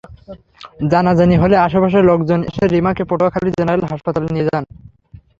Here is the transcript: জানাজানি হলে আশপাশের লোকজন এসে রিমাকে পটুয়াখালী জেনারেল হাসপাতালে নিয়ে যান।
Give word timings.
জানাজানি 0.91 1.35
হলে 1.37 1.55
আশপাশের 1.57 2.03
লোকজন 2.09 2.39
এসে 2.49 2.65
রিমাকে 2.67 3.03
পটুয়াখালী 3.09 3.49
জেনারেল 3.57 3.83
হাসপাতালে 3.91 4.27
নিয়ে 4.33 4.47
যান। 4.49 4.63